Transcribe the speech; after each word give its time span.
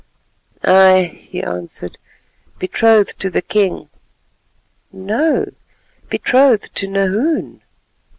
"Ay," 0.63 1.19
he 1.29 1.43
answered, 1.43 1.99
"betrothed 2.57 3.19
to 3.19 3.29
the 3.29 3.43
king." 3.43 3.87
"No, 4.91 5.51
betrothed 6.09 6.73
to 6.77 6.87
Nahoon." 6.87 7.61